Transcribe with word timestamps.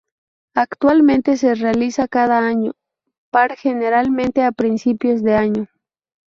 Actualmente 0.55 1.37
se 1.37 1.53
realiza 1.53 2.07
cada 2.07 2.39
año 2.39 2.71
par: 3.29 3.55
generalmente 3.55 4.41
a 4.43 4.51
principios 4.51 5.21
de 5.21 5.35
año. 5.35 5.67